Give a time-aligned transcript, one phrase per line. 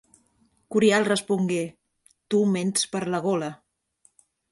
[0.75, 1.59] Curial respongué:
[2.35, 3.51] Tu ments per la gola.